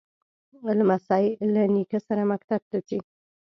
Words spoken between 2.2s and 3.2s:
مکتب ته ځي.